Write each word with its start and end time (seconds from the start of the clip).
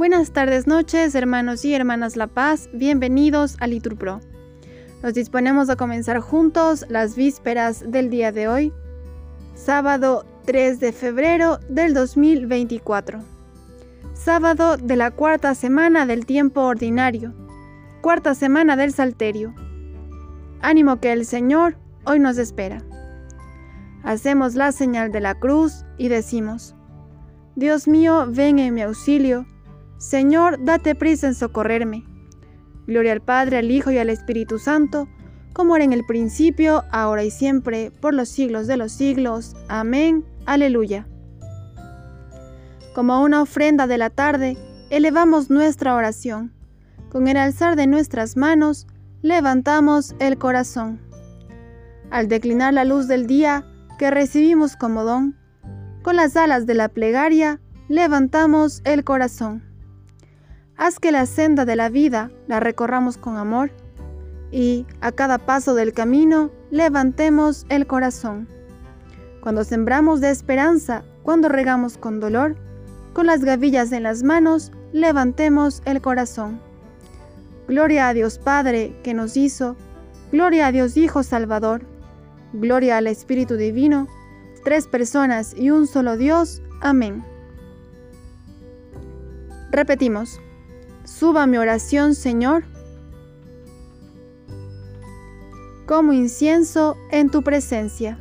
Buenas 0.00 0.30
tardes, 0.30 0.66
noches, 0.66 1.14
hermanos 1.14 1.62
y 1.62 1.74
hermanas 1.74 2.16
La 2.16 2.26
Paz, 2.26 2.70
bienvenidos 2.72 3.58
a 3.60 3.66
Liturpro. 3.66 4.20
Nos 5.02 5.12
disponemos 5.12 5.68
a 5.68 5.76
comenzar 5.76 6.20
juntos 6.20 6.86
las 6.88 7.16
vísperas 7.16 7.84
del 7.86 8.08
día 8.08 8.32
de 8.32 8.48
hoy, 8.48 8.72
sábado 9.54 10.24
3 10.46 10.80
de 10.80 10.92
febrero 10.92 11.58
del 11.68 11.92
2024, 11.92 13.18
sábado 14.14 14.78
de 14.78 14.96
la 14.96 15.10
cuarta 15.10 15.54
semana 15.54 16.06
del 16.06 16.24
tiempo 16.24 16.62
ordinario, 16.62 17.34
cuarta 18.00 18.34
semana 18.34 18.76
del 18.76 18.94
Salterio. 18.94 19.54
Ánimo 20.62 20.98
que 20.98 21.12
el 21.12 21.26
Señor 21.26 21.76
hoy 22.06 22.20
nos 22.20 22.38
espera. 22.38 22.82
Hacemos 24.02 24.54
la 24.54 24.72
señal 24.72 25.12
de 25.12 25.20
la 25.20 25.34
cruz 25.34 25.84
y 25.98 26.08
decimos, 26.08 26.74
Dios 27.54 27.86
mío, 27.86 28.24
ven 28.30 28.58
en 28.60 28.72
mi 28.72 28.80
auxilio 28.80 29.44
Señor, 30.00 30.64
date 30.64 30.94
prisa 30.94 31.26
en 31.26 31.34
socorrerme. 31.34 32.06
Gloria 32.86 33.12
al 33.12 33.20
Padre, 33.20 33.58
al 33.58 33.70
Hijo 33.70 33.90
y 33.90 33.98
al 33.98 34.08
Espíritu 34.08 34.58
Santo, 34.58 35.08
como 35.52 35.76
era 35.76 35.84
en 35.84 35.92
el 35.92 36.06
principio, 36.06 36.84
ahora 36.90 37.22
y 37.22 37.30
siempre, 37.30 37.92
por 38.00 38.14
los 38.14 38.30
siglos 38.30 38.66
de 38.66 38.78
los 38.78 38.92
siglos. 38.92 39.54
Amén. 39.68 40.24
Aleluya. 40.46 41.06
Como 42.94 43.22
una 43.22 43.42
ofrenda 43.42 43.86
de 43.86 43.98
la 43.98 44.08
tarde, 44.08 44.56
elevamos 44.88 45.50
nuestra 45.50 45.94
oración. 45.94 46.54
Con 47.10 47.28
el 47.28 47.36
alzar 47.36 47.76
de 47.76 47.86
nuestras 47.86 48.38
manos, 48.38 48.86
levantamos 49.20 50.14
el 50.18 50.38
corazón. 50.38 50.98
Al 52.10 52.26
declinar 52.26 52.72
la 52.72 52.86
luz 52.86 53.06
del 53.06 53.26
día 53.26 53.66
que 53.98 54.10
recibimos 54.10 54.76
como 54.76 55.04
don, 55.04 55.36
con 56.00 56.16
las 56.16 56.38
alas 56.38 56.64
de 56.64 56.72
la 56.72 56.88
plegaria, 56.88 57.60
levantamos 57.88 58.80
el 58.86 59.04
corazón. 59.04 59.69
Haz 60.80 60.98
que 60.98 61.12
la 61.12 61.26
senda 61.26 61.66
de 61.66 61.76
la 61.76 61.90
vida 61.90 62.30
la 62.46 62.58
recorramos 62.58 63.18
con 63.18 63.36
amor 63.36 63.70
y 64.50 64.86
a 65.02 65.12
cada 65.12 65.36
paso 65.36 65.74
del 65.74 65.92
camino 65.92 66.50
levantemos 66.70 67.66
el 67.68 67.86
corazón. 67.86 68.48
Cuando 69.42 69.62
sembramos 69.64 70.22
de 70.22 70.30
esperanza, 70.30 71.04
cuando 71.22 71.50
regamos 71.50 71.98
con 71.98 72.18
dolor, 72.18 72.56
con 73.12 73.26
las 73.26 73.44
gavillas 73.44 73.92
en 73.92 74.04
las 74.04 74.22
manos, 74.22 74.72
levantemos 74.90 75.82
el 75.84 76.00
corazón. 76.00 76.62
Gloria 77.68 78.08
a 78.08 78.14
Dios 78.14 78.38
Padre 78.38 78.98
que 79.04 79.12
nos 79.12 79.36
hizo, 79.36 79.76
gloria 80.32 80.68
a 80.68 80.72
Dios 80.72 80.96
Hijo 80.96 81.22
Salvador, 81.22 81.82
gloria 82.54 82.96
al 82.96 83.06
Espíritu 83.06 83.58
Divino, 83.58 84.08
tres 84.64 84.86
personas 84.86 85.52
y 85.54 85.72
un 85.72 85.86
solo 85.86 86.16
Dios. 86.16 86.62
Amén. 86.80 87.22
Repetimos. 89.72 90.40
Suba 91.18 91.46
mi 91.46 91.58
oración, 91.58 92.14
Señor, 92.14 92.64
como 95.84 96.12
incienso 96.12 96.96
en 97.10 97.28
tu 97.28 97.42
presencia. 97.42 98.16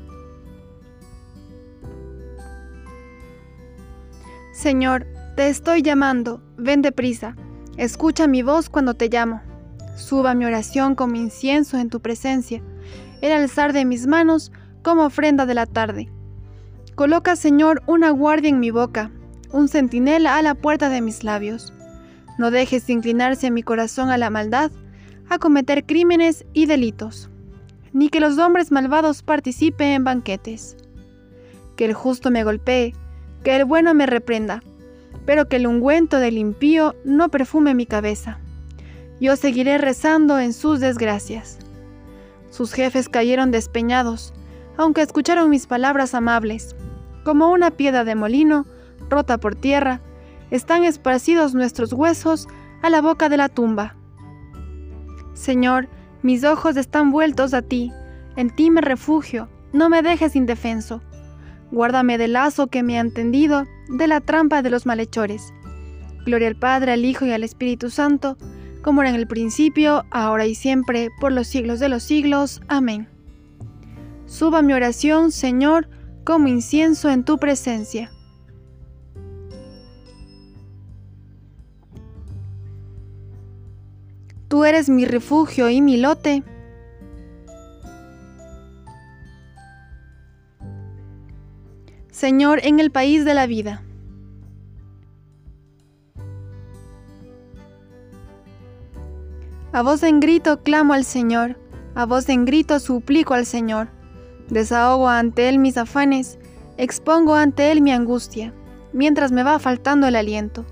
Señor, 4.54 5.06
te 5.38 5.48
estoy 5.48 5.82
llamando, 5.82 6.42
ven 6.58 6.82
deprisa, 6.82 7.36
escucha 7.78 8.28
mi 8.28 8.42
voz 8.42 8.70
cuando 8.70 8.96
te 8.96 9.08
llamo. 9.08 9.42
Suba 9.96 10.34
mi 10.34 10.46
oración 10.46 10.96
como 10.96 11.16
incienso 11.16 11.78
en 11.78 11.90
tu 11.90 12.02
presencia, 12.02 12.62
el 13.22 13.32
alzar 13.32 13.72
de 13.72 13.86
mis 13.86 14.08
manos 14.08 14.52
como 14.82 15.06
ofrenda 15.06 15.46
de 15.46 15.54
la 15.54 15.68
tarde. 15.68 16.10
Coloca, 16.96 17.38
Señor, 17.38 17.84
una 17.86 18.10
guardia 18.10 18.50
en 18.50 18.60
mi 18.60 18.72
boca, 18.72 19.12
un 19.54 19.70
centinela 19.70 20.38
a 20.38 20.42
la 20.42 20.56
puerta 20.56 20.90
de 20.90 21.02
mis 21.02 21.24
labios. 21.24 21.72
No 22.40 22.52
dejes 22.52 22.90
inclinarse 22.90 23.52
mi 23.52 23.64
corazón 23.64 24.10
a 24.10 24.18
la 24.18 24.30
maldad, 24.30 24.72
a 25.28 25.40
cometer 25.40 25.86
crímenes 25.86 26.46
y 26.54 26.68
delitos, 26.68 27.30
ni 27.92 28.08
que 28.08 28.22
los 28.22 28.38
hombres 28.38 28.72
malvados 28.72 29.24
participen 29.24 29.90
en 29.90 30.04
banquetes. 30.06 30.78
Que 31.76 31.84
el 31.84 31.94
justo 31.94 32.32
me 32.32 32.46
golpee, 32.46 32.96
que 33.44 33.58
el 33.58 33.66
bueno 33.66 33.94
me 33.94 34.06
reprenda, 34.06 34.64
pero 35.26 35.50
que 35.50 35.58
el 35.58 35.68
ungüento 35.68 36.18
del 36.18 36.38
impío 36.38 36.96
no 37.04 37.28
perfume 37.28 37.76
mi 37.76 37.86
cabeza. 37.86 38.40
Yo 39.20 39.36
seguiré 39.36 39.78
rezando 39.78 40.40
en 40.40 40.54
sus 40.54 40.80
desgracias. 40.80 41.60
Sus 42.52 42.72
jefes 42.72 43.10
cayeron 43.10 43.52
despeñados, 43.52 44.34
aunque 44.78 45.02
escucharon 45.02 45.50
mis 45.50 45.68
palabras 45.68 46.16
amables, 46.16 46.74
como 47.26 47.52
una 47.52 47.70
piedra 47.72 48.06
de 48.06 48.16
molino 48.16 48.66
rota 49.10 49.40
por 49.40 49.56
tierra, 49.56 50.00
están 50.52 50.84
esparcidos 50.84 51.54
nuestros 51.54 51.94
huesos 51.94 52.48
a 52.82 52.90
la 52.90 53.02
boca 53.02 53.30
de 53.30 53.38
la 53.38 53.50
tumba. 53.50 53.96
Señor, 55.34 55.88
mis 56.22 56.44
ojos 56.44 56.76
están 56.78 57.12
vueltos 57.12 57.54
a 57.54 57.62
ti, 57.62 57.92
en 58.36 58.50
ti 58.50 58.72
me 58.72 58.82
refugio, 58.82 59.50
no 59.74 59.90
me 59.90 60.02
dejes 60.02 60.36
indefenso. 60.36 61.02
Guárdame 61.72 62.18
del 62.18 62.34
lazo 62.34 62.68
que 62.68 62.84
me 62.84 63.00
han 63.00 63.12
tendido, 63.12 63.66
de 63.90 64.08
la 64.08 64.22
trampa 64.22 64.62
de 64.62 64.70
los 64.70 64.86
malhechores. 64.86 65.54
Gloria 66.26 66.48
al 66.48 66.56
Padre, 66.56 66.94
al 66.94 67.06
Hijo 67.06 67.26
y 67.26 67.32
al 67.32 67.44
Espíritu 67.44 67.90
Santo, 67.90 68.38
como 68.82 69.02
era 69.02 69.10
en 69.10 69.16
el 69.16 69.28
principio, 69.28 70.04
ahora 70.10 70.46
y 70.46 70.56
siempre, 70.56 71.10
por 71.20 71.32
los 71.32 71.48
siglos 71.48 71.80
de 71.80 71.90
los 71.90 72.04
siglos. 72.04 72.62
Amén. 72.68 73.08
Suba 74.26 74.62
mi 74.62 74.74
oración, 74.74 75.32
Señor, 75.32 75.90
como 76.24 76.48
incienso 76.48 77.10
en 77.10 77.24
tu 77.24 77.38
presencia. 77.38 78.12
Tú 84.60 84.66
eres 84.66 84.90
mi 84.90 85.06
refugio 85.06 85.70
y 85.70 85.80
mi 85.80 85.96
lote. 85.96 86.44
Señor, 92.12 92.60
en 92.64 92.82
el 92.82 92.92
país 92.92 93.24
de 93.24 93.34
la 93.34 93.48
vida. 93.48 93.82
A 99.72 99.82
voz 99.82 100.04
en 100.04 100.20
grito 100.20 100.62
clamo 100.62 100.92
al 100.92 101.06
Señor, 101.06 101.58
a 101.96 102.06
voz 102.06 102.28
en 102.28 102.44
grito 102.44 102.82
suplico 102.82 103.36
al 103.36 103.46
Señor. 103.46 103.88
Desahogo 104.50 105.08
ante 105.08 105.48
Él 105.48 105.60
mis 105.60 105.78
afanes, 105.78 106.38
expongo 106.76 107.36
ante 107.36 107.72
Él 107.72 107.82
mi 107.82 107.94
angustia, 107.94 108.54
mientras 108.92 109.32
me 109.32 109.44
va 109.44 109.58
faltando 109.60 110.06
el 110.06 110.18
aliento. 110.18 110.66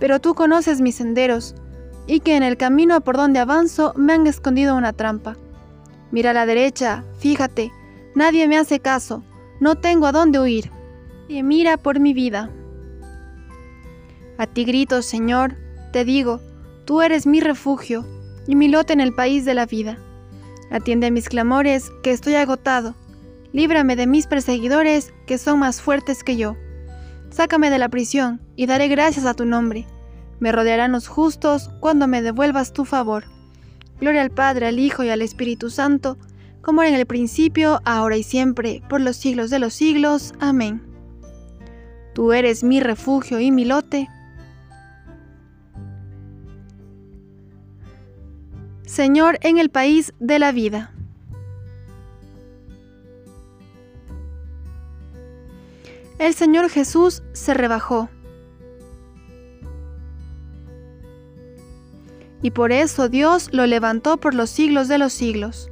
Pero 0.00 0.20
tú 0.20 0.34
conoces 0.34 0.80
mis 0.80 0.96
senderos, 0.96 1.54
y 2.06 2.20
que 2.20 2.36
en 2.36 2.42
el 2.42 2.56
camino 2.56 3.00
por 3.00 3.16
donde 3.16 3.38
avanzo 3.38 3.92
me 3.96 4.12
han 4.12 4.26
escondido 4.26 4.76
una 4.76 4.92
trampa. 4.92 5.36
Mira 6.10 6.30
a 6.30 6.34
la 6.34 6.46
derecha, 6.46 7.04
fíjate, 7.18 7.72
nadie 8.14 8.46
me 8.48 8.58
hace 8.58 8.80
caso, 8.80 9.22
no 9.60 9.76
tengo 9.76 10.06
a 10.06 10.12
dónde 10.12 10.38
huir. 10.38 10.70
Y 11.28 11.42
mira 11.42 11.76
por 11.76 12.00
mi 12.00 12.12
vida. 12.12 12.50
A 14.36 14.46
ti 14.46 14.64
grito, 14.64 15.00
Señor, 15.00 15.56
te 15.92 16.04
digo, 16.04 16.40
tú 16.84 17.02
eres 17.02 17.26
mi 17.26 17.40
refugio 17.40 18.04
y 18.46 18.56
mi 18.56 18.68
lote 18.68 18.92
en 18.92 19.00
el 19.00 19.14
país 19.14 19.44
de 19.44 19.54
la 19.54 19.64
vida. 19.64 19.98
Atiende 20.70 21.06
a 21.06 21.10
mis 21.10 21.28
clamores, 21.28 21.90
que 22.02 22.10
estoy 22.10 22.34
agotado. 22.34 22.94
Líbrame 23.52 23.96
de 23.96 24.06
mis 24.06 24.26
perseguidores, 24.26 25.14
que 25.26 25.38
son 25.38 25.60
más 25.60 25.80
fuertes 25.80 26.24
que 26.24 26.36
yo. 26.36 26.56
Sácame 27.30 27.70
de 27.70 27.78
la 27.78 27.88
prisión, 27.88 28.40
y 28.56 28.66
daré 28.66 28.88
gracias 28.88 29.24
a 29.24 29.34
tu 29.34 29.44
nombre. 29.44 29.86
Me 30.40 30.52
rodearán 30.52 30.92
los 30.92 31.08
justos 31.08 31.70
cuando 31.80 32.06
me 32.06 32.22
devuelvas 32.22 32.72
tu 32.72 32.84
favor. 32.84 33.24
Gloria 34.00 34.22
al 34.22 34.30
Padre, 34.30 34.66
al 34.66 34.78
Hijo 34.78 35.04
y 35.04 35.10
al 35.10 35.22
Espíritu 35.22 35.70
Santo, 35.70 36.18
como 36.60 36.82
era 36.82 36.90
en 36.90 36.96
el 36.96 37.06
principio, 37.06 37.80
ahora 37.84 38.16
y 38.16 38.22
siempre, 38.22 38.82
por 38.88 39.00
los 39.00 39.16
siglos 39.16 39.50
de 39.50 39.58
los 39.58 39.74
siglos. 39.74 40.34
Amén. 40.40 40.82
Tú 42.14 42.32
eres 42.32 42.64
mi 42.64 42.80
refugio 42.80 43.40
y 43.40 43.50
mi 43.50 43.64
lote. 43.64 44.08
Señor 48.86 49.38
en 49.42 49.58
el 49.58 49.70
país 49.70 50.14
de 50.20 50.38
la 50.38 50.52
vida. 50.52 50.92
El 56.18 56.32
Señor 56.32 56.70
Jesús 56.70 57.22
se 57.32 57.54
rebajó 57.54 58.08
y 62.44 62.50
por 62.50 62.72
eso 62.72 63.08
Dios 63.08 63.48
lo 63.52 63.64
levantó 63.64 64.18
por 64.18 64.34
los 64.34 64.50
siglos 64.50 64.86
de 64.86 64.98
los 64.98 65.14
siglos. 65.14 65.70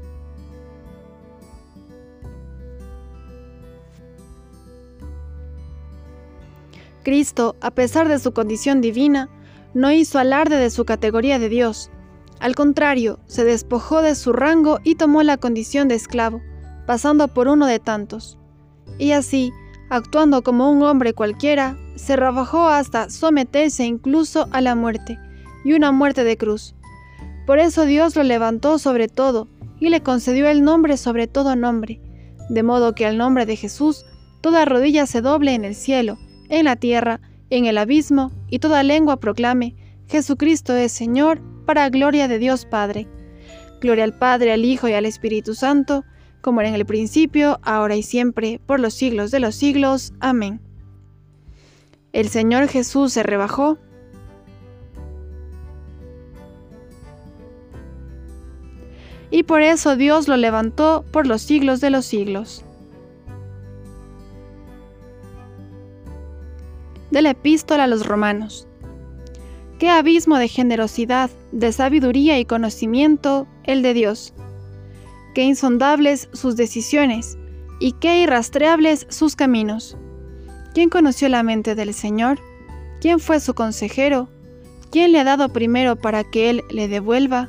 Cristo, 7.05 7.57
a 7.61 7.73
pesar 7.73 8.09
de 8.09 8.19
su 8.19 8.33
condición 8.33 8.81
divina, 8.81 9.29
no 9.75 9.93
hizo 9.93 10.19
alarde 10.19 10.57
de 10.57 10.71
su 10.71 10.87
categoría 10.87 11.39
de 11.39 11.51
Dios. 11.51 11.91
Al 12.41 12.55
contrario, 12.55 13.19
se 13.27 13.45
despojó 13.45 14.01
de 14.01 14.15
su 14.15 14.33
rango 14.33 14.79
y 14.83 14.95
tomó 14.95 15.23
la 15.23 15.37
condición 15.37 15.89
de 15.89 15.97
esclavo, 15.97 16.41
pasando 16.87 17.29
por 17.29 17.49
uno 17.49 17.67
de 17.67 17.81
tantos. 17.81 18.39
Y 18.97 19.13
así, 19.13 19.53
actuando 19.91 20.43
como 20.43 20.71
un 20.71 20.83
hombre 20.85 21.13
cualquiera, 21.13 21.77
se 21.97 22.17
rebajó 22.17 22.67
hasta 22.69 23.11
someterse 23.11 23.85
incluso 23.85 24.49
a 24.53 24.63
la 24.63 24.75
muerte, 24.75 25.19
y 25.65 25.73
una 25.73 25.93
muerte 25.93 26.25
de 26.25 26.37
cruz. 26.37 26.75
Por 27.47 27.59
eso 27.59 27.85
Dios 27.85 28.17
lo 28.17 28.23
levantó 28.23 28.79
sobre 28.79 29.09
todo, 29.09 29.49
y 29.81 29.89
le 29.89 30.03
concedió 30.03 30.49
el 30.49 30.63
nombre 30.63 30.97
sobre 30.97 31.27
todo 31.27 31.57
nombre, 31.57 32.01
de 32.49 32.63
modo 32.63 32.95
que 32.95 33.07
al 33.07 33.19
nombre 33.19 33.47
de 33.47 33.57
Jesús 33.57 34.05
toda 34.41 34.65
rodilla 34.65 35.07
se 35.07 35.21
doble 35.21 35.55
en 35.55 35.65
el 35.65 35.75
cielo, 35.75 36.19
en 36.49 36.67
la 36.67 36.77
tierra, 36.77 37.21
en 37.51 37.65
el 37.67 37.79
abismo, 37.79 38.31
y 38.49 38.59
toda 38.59 38.83
lengua 38.83 39.19
proclame, 39.19 39.75
Jesucristo 40.07 40.75
es 40.75 40.93
Señor, 40.93 41.41
para 41.65 41.89
gloria 41.89 42.29
de 42.29 42.39
Dios 42.39 42.67
Padre. 42.67 43.09
Gloria 43.81 44.05
al 44.05 44.17
Padre, 44.17 44.53
al 44.53 44.65
Hijo 44.65 44.89
y 44.89 44.93
al 44.93 45.07
Espíritu 45.07 45.55
Santo, 45.55 46.05
como 46.41 46.61
era 46.61 46.69
en 46.69 46.75
el 46.75 46.87
principio, 46.87 47.59
ahora 47.63 47.97
y 47.97 48.03
siempre, 48.03 48.61
por 48.67 48.79
los 48.79 48.95
siglos 48.95 49.31
de 49.31 49.41
los 49.41 49.55
siglos. 49.55 50.13
Amén. 50.21 50.61
El 52.13 52.29
Señor 52.29 52.69
Jesús 52.69 53.13
se 53.13 53.23
rebajó. 53.23 53.79
Y 59.33 59.45
por 59.45 59.63
eso 59.63 59.97
Dios 59.97 60.29
lo 60.29 60.37
levantó 60.37 61.07
por 61.11 61.27
los 61.27 61.41
siglos 61.41 61.81
de 61.81 61.89
los 61.89 62.05
siglos. 62.05 62.63
De 67.11 67.23
la 67.23 67.31
epístola 67.31 67.85
a 67.85 67.87
los 67.87 68.07
romanos. 68.07 68.69
Qué 69.79 69.89
abismo 69.89 70.37
de 70.37 70.49
generosidad, 70.49 71.31
de 71.51 71.73
sabiduría 71.73 72.39
y 72.39 72.45
conocimiento 72.45 73.49
el 73.65 73.81
de 73.81 73.95
Dios. 73.95 74.35
Qué 75.35 75.45
insondables 75.45 76.29
sus 76.35 76.55
decisiones 76.57 77.39
y 77.81 77.93
qué 77.93 78.21
irrastreables 78.21 79.07
sus 79.09 79.35
caminos. 79.35 79.97
¿Quién 80.75 80.91
conoció 80.91 81.31
la 81.31 81.43
mente 81.43 81.75
del 81.75 81.95
Señor? 81.95 82.39
¿Quién 83.01 83.19
fue 83.19 83.41
su 83.41 83.55
consejero? 83.55 84.29
¿Quién 84.91 85.11
le 85.13 85.21
ha 85.21 85.25
dado 85.25 85.49
primero 85.49 85.97
para 85.97 86.23
que 86.23 86.51
Él 86.51 86.65
le 86.69 86.87
devuelva? 86.87 87.49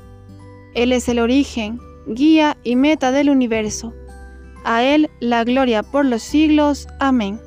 Él 0.75 0.92
es 0.92 1.08
el 1.08 1.20
origen, 1.20 1.80
guía 2.08 2.58
y 2.64 2.75
meta 2.75 3.12
del 3.12 3.30
universo. 3.30 3.94
A 4.64 4.84
Él 4.84 5.10
la 5.20 5.44
gloria 5.44 5.84
por 5.84 6.06
los 6.06 6.24
siglos. 6.24 6.88
Amén. 7.00 7.40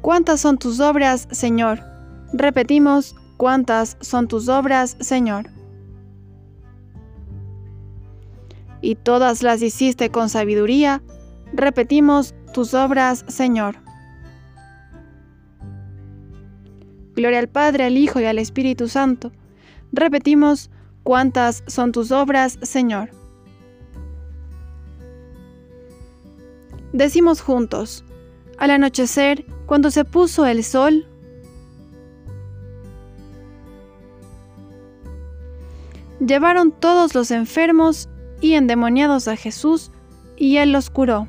¿Cuántas 0.00 0.40
son 0.40 0.58
tus 0.58 0.80
obras, 0.80 1.28
Señor? 1.30 1.80
Repetimos, 2.32 3.14
¿cuántas 3.36 3.96
son 4.00 4.28
tus 4.28 4.48
obras, 4.48 4.96
Señor? 5.00 5.46
Y 8.80 8.96
todas 8.96 9.42
las 9.42 9.62
hiciste 9.62 10.10
con 10.10 10.28
sabiduría. 10.28 11.02
Repetimos, 11.52 12.34
tus 12.52 12.74
obras, 12.74 13.24
Señor. 13.28 13.76
Gloria 17.14 17.38
al 17.38 17.48
Padre, 17.48 17.84
al 17.84 17.96
Hijo 17.96 18.20
y 18.20 18.24
al 18.24 18.38
Espíritu 18.38 18.88
Santo. 18.88 19.32
Repetimos, 19.92 20.70
¿cuántas 21.02 21.62
son 21.66 21.92
tus 21.92 22.10
obras, 22.12 22.58
Señor? 22.62 23.10
Decimos 26.92 27.40
juntos, 27.40 28.04
al 28.58 28.70
anochecer, 28.70 29.44
cuando 29.66 29.90
se 29.90 30.04
puso 30.04 30.46
el 30.46 30.64
sol, 30.64 31.06
llevaron 36.20 36.72
todos 36.72 37.14
los 37.14 37.30
enfermos 37.30 38.08
y 38.40 38.54
endemoniados 38.54 39.28
a 39.28 39.36
Jesús, 39.36 39.90
y 40.36 40.56
él 40.56 40.72
los 40.72 40.90
curó. 40.90 41.28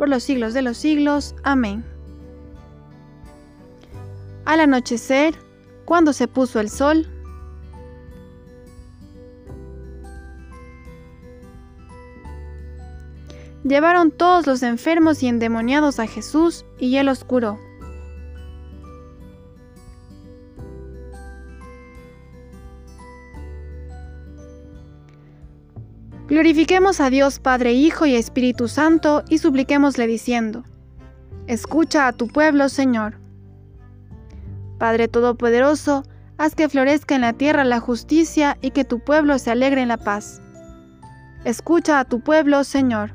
por 0.00 0.08
los 0.08 0.22
siglos 0.22 0.54
de 0.54 0.62
los 0.62 0.78
siglos. 0.78 1.34
Amén. 1.42 1.84
Al 4.46 4.60
anochecer, 4.60 5.34
cuando 5.84 6.14
se 6.14 6.26
puso 6.26 6.58
el 6.58 6.70
sol, 6.70 7.06
llevaron 13.62 14.10
todos 14.10 14.46
los 14.46 14.62
enfermos 14.62 15.22
y 15.22 15.28
endemoniados 15.28 15.98
a 15.98 16.06
Jesús 16.06 16.64
y 16.78 16.96
él 16.96 17.04
los 17.04 17.22
curó. 17.22 17.58
Glorifiquemos 26.40 27.02
a 27.02 27.10
Dios 27.10 27.38
Padre, 27.38 27.74
Hijo 27.74 28.06
y 28.06 28.14
Espíritu 28.14 28.66
Santo 28.66 29.22
y 29.28 29.36
supliquémosle 29.36 30.06
diciendo, 30.06 30.64
Escucha 31.46 32.06
a 32.08 32.14
tu 32.14 32.28
pueblo, 32.28 32.70
Señor. 32.70 33.18
Padre 34.78 35.06
Todopoderoso, 35.06 36.02
haz 36.38 36.54
que 36.54 36.70
florezca 36.70 37.14
en 37.14 37.20
la 37.20 37.34
tierra 37.34 37.62
la 37.64 37.78
justicia 37.78 38.56
y 38.62 38.70
que 38.70 38.86
tu 38.86 39.00
pueblo 39.00 39.38
se 39.38 39.50
alegre 39.50 39.82
en 39.82 39.88
la 39.88 39.98
paz. 39.98 40.40
Escucha 41.44 42.00
a 42.00 42.06
tu 42.06 42.20
pueblo, 42.20 42.64
Señor. 42.64 43.12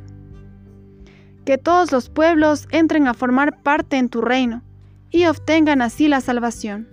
Que 1.46 1.58
todos 1.58 1.92
los 1.92 2.12
pueblos 2.12 2.68
entren 2.70 3.08
a 3.08 3.16
formar 3.16 3.64
parte 3.64 3.98
en 3.98 4.08
tu 4.08 4.22
reino 4.22 4.62
y 5.10 5.26
obtengan 5.26 5.82
así 5.82 6.08
la 6.10 6.22
salvación. 6.22 6.88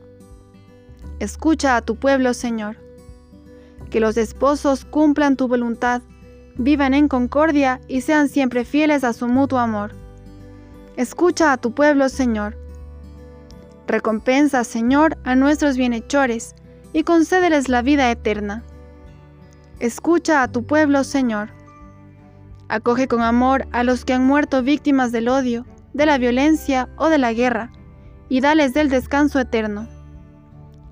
Escucha 1.18 1.76
a 1.76 1.83
tu 1.83 1.97
pueblo, 1.97 2.33
Señor. 2.33 2.78
Que 3.90 4.00
los 4.00 4.16
esposos 4.16 4.87
cumplan 4.87 5.37
tu 5.37 5.47
voluntad 5.47 6.00
vivan 6.56 6.94
en 6.94 7.09
concordia 7.09 7.80
y 7.88 8.00
sean 8.02 8.28
siempre 8.28 8.64
fieles 8.64 9.04
a 9.04 9.12
su 9.12 9.28
mutuo 9.28 9.59
amor. 9.59 9.92
Escucha 10.97 11.52
a 11.52 11.56
tu 11.56 11.73
pueblo, 11.73 12.09
Señor. 12.09 12.56
Recompensa, 13.87 14.64
Señor, 14.64 15.18
a 15.25 15.35
nuestros 15.35 15.76
bienhechores 15.76 16.54
y 16.92 17.02
concédeles 17.04 17.68
la 17.68 17.82
vida 17.82 18.11
eterna. 18.11 18.62
Escucha 19.80 20.42
a 20.42 20.49
tu 20.49 20.64
pueblo, 20.64 21.02
Señor. 21.04 21.50
Acoge 22.68 23.09
con 23.09 23.23
amor 23.23 23.66
a 23.73 23.82
los 23.82 24.04
que 24.04 24.12
han 24.12 24.25
muerto 24.25 24.62
víctimas 24.62 25.12
del 25.12 25.28
odio, 25.28 25.66
de 25.92 26.06
la 26.06 26.18
violencia 26.18 26.88
o 26.97 27.09
de 27.09 27.18
la 27.18 27.32
guerra, 27.32 27.73
y 28.28 28.40
dales 28.40 28.73
del 28.73 28.88
descanso 28.88 29.40
eterno. 29.40 29.88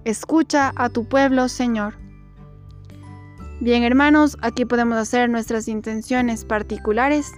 Escucha 0.04 0.72
a 0.76 0.88
tu 0.88 1.06
pueblo, 1.06 1.48
Señor. 1.48 1.94
Bien 3.60 3.82
hermanos, 3.82 4.38
aquí 4.40 4.64
podemos 4.64 4.96
hacer 4.96 5.28
nuestras 5.28 5.68
intenciones 5.68 6.46
particulares. 6.46 7.30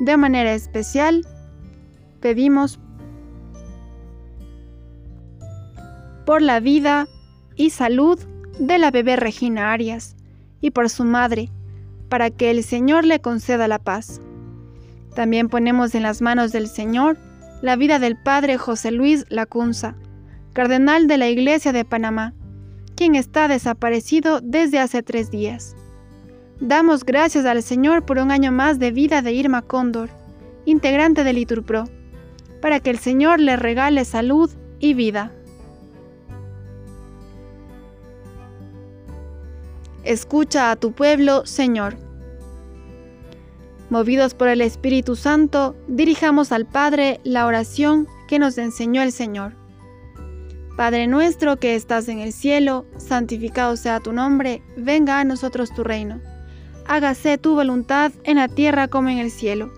De 0.00 0.16
manera 0.16 0.54
especial, 0.54 1.26
pedimos 2.20 2.80
por 6.24 6.40
la 6.40 6.60
vida 6.60 7.06
y 7.54 7.68
salud 7.68 8.18
de 8.58 8.78
la 8.78 8.90
bebé 8.90 9.16
Regina 9.16 9.72
Arias 9.72 10.16
y 10.62 10.70
por 10.70 10.88
su 10.88 11.04
madre, 11.04 11.50
para 12.08 12.30
que 12.30 12.50
el 12.50 12.64
Señor 12.64 13.04
le 13.04 13.20
conceda 13.20 13.68
la 13.68 13.78
paz. 13.78 14.22
También 15.14 15.50
ponemos 15.50 15.94
en 15.94 16.02
las 16.02 16.22
manos 16.22 16.50
del 16.50 16.66
Señor 16.66 17.18
la 17.60 17.76
vida 17.76 17.98
del 17.98 18.16
Padre 18.16 18.56
José 18.56 18.90
Luis 18.90 19.26
Lacunza, 19.28 19.96
cardenal 20.54 21.08
de 21.08 21.18
la 21.18 21.28
Iglesia 21.28 21.72
de 21.72 21.84
Panamá, 21.84 22.32
quien 22.98 23.14
está 23.14 23.46
desaparecido 23.46 24.40
desde 24.40 24.80
hace 24.80 25.04
tres 25.04 25.30
días. 25.30 25.76
Damos 26.58 27.04
gracias 27.04 27.44
al 27.44 27.62
Señor 27.62 28.04
por 28.04 28.18
un 28.18 28.32
año 28.32 28.50
más 28.50 28.80
de 28.80 28.90
vida 28.90 29.22
de 29.22 29.30
Irma 29.32 29.62
Cóndor, 29.62 30.10
integrante 30.64 31.22
del 31.22 31.36
Liturpro, 31.36 31.84
para 32.60 32.80
que 32.80 32.90
el 32.90 32.98
Señor 32.98 33.38
le 33.38 33.54
regale 33.54 34.04
salud 34.04 34.50
y 34.80 34.94
vida. 34.94 35.32
Escucha 40.02 40.72
a 40.72 40.76
tu 40.76 40.90
pueblo, 40.90 41.46
Señor. 41.46 41.96
Movidos 43.90 44.34
por 44.34 44.48
el 44.48 44.60
Espíritu 44.60 45.14
Santo, 45.14 45.76
dirijamos 45.86 46.50
al 46.50 46.66
Padre 46.66 47.20
la 47.22 47.46
oración 47.46 48.08
que 48.26 48.40
nos 48.40 48.58
enseñó 48.58 49.02
el 49.02 49.12
Señor. 49.12 49.57
Padre 50.78 51.08
nuestro 51.08 51.58
que 51.58 51.74
estás 51.74 52.08
en 52.08 52.20
el 52.20 52.32
cielo, 52.32 52.86
santificado 52.96 53.76
sea 53.76 54.00
tu 54.00 54.14
nombre, 54.14 54.62
venga 54.78 55.20
a 55.20 55.24
nosotros 55.24 55.74
tu 55.74 55.84
reino 55.84 56.22
hágase 56.88 57.36
tu 57.38 57.54
voluntad 57.54 58.12
en 58.24 58.36
la 58.36 58.48
tierra 58.48 58.88
como 58.88 59.10
en 59.10 59.18
el 59.18 59.30
cielo. 59.30 59.70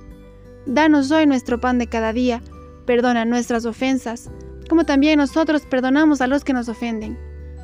Danos 0.64 1.10
hoy 1.10 1.26
nuestro 1.26 1.60
pan 1.60 1.78
de 1.78 1.88
cada 1.88 2.12
día, 2.12 2.40
perdona 2.86 3.24
nuestras 3.24 3.66
ofensas, 3.66 4.30
como 4.68 4.84
también 4.84 5.18
nosotros 5.18 5.66
perdonamos 5.66 6.20
a 6.20 6.28
los 6.28 6.44
que 6.44 6.52
nos 6.52 6.68
ofenden. 6.68 7.18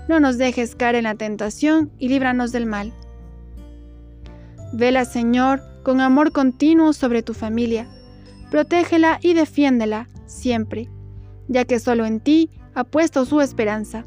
No 0.09 0.21
nos 0.21 0.37
dejes 0.37 0.75
caer 0.75 0.97
en 0.97 1.05
la 1.05 1.14
tentación 1.14 1.93
y 1.99 2.09
líbranos 2.09 2.52
del 2.52 2.66
mal. 2.66 2.93
Vela, 4.73 5.05
Señor, 5.05 5.62
con 5.85 6.00
amor 6.00 6.33
continuo 6.33 6.93
sobre 6.93 7.23
tu 7.23 7.33
familia. 7.33 7.87
Protégela 8.50 9.21
y 9.23 9.35
defiéndela 9.35 10.09
siempre, 10.26 10.88
ya 11.47 11.64
que 11.64 11.78
solo 11.78 12.05
en 12.05 12.19
ti 12.19 12.50
ha 12.76 12.85
puesto 12.85 13.25
su 13.25 13.40
esperanza 13.40 14.04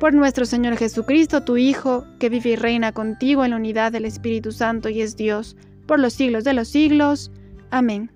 por 0.00 0.12
nuestro 0.12 0.44
Señor 0.44 0.76
Jesucristo, 0.76 1.44
tu 1.44 1.56
Hijo, 1.56 2.04
que 2.18 2.28
vive 2.28 2.50
y 2.50 2.56
reina 2.56 2.90
contigo 2.90 3.44
en 3.44 3.52
la 3.52 3.56
unidad 3.56 3.92
del 3.92 4.04
Espíritu 4.04 4.50
Santo 4.50 4.88
y 4.88 5.00
es 5.00 5.16
Dios, 5.16 5.56
por 5.86 6.00
los 6.00 6.12
siglos 6.12 6.42
de 6.42 6.52
los 6.52 6.66
siglos. 6.66 7.30
Amén. 7.70 8.10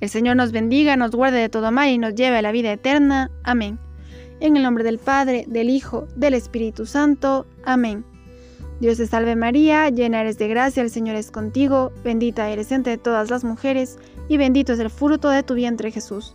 El 0.00 0.10
Señor 0.10 0.36
nos 0.36 0.52
bendiga, 0.52 0.98
nos 0.98 1.12
guarde 1.12 1.38
de 1.38 1.48
todo 1.48 1.72
mal 1.72 1.88
y 1.88 1.96
nos 1.96 2.14
lleve 2.14 2.36
a 2.36 2.42
la 2.42 2.52
vida 2.52 2.70
eterna. 2.70 3.30
Amén. 3.44 3.78
En 4.40 4.58
el 4.58 4.62
nombre 4.62 4.84
del 4.84 4.98
Padre, 4.98 5.46
del 5.48 5.70
Hijo, 5.70 6.06
del 6.14 6.34
Espíritu 6.34 6.84
Santo. 6.84 7.46
Amén. 7.64 8.04
Dios 8.80 8.98
te 8.98 9.06
salve 9.06 9.34
María, 9.36 9.88
llena 9.88 10.20
eres 10.20 10.36
de 10.36 10.48
gracia, 10.48 10.82
el 10.82 10.90
Señor 10.90 11.16
es 11.16 11.30
contigo, 11.30 11.90
bendita 12.04 12.50
eres 12.50 12.70
entre 12.72 12.98
todas 12.98 13.30
las 13.30 13.42
mujeres, 13.42 13.98
y 14.28 14.36
bendito 14.36 14.74
es 14.74 14.78
el 14.80 14.90
fruto 14.90 15.30
de 15.30 15.42
tu 15.42 15.54
vientre 15.54 15.90
Jesús. 15.90 16.34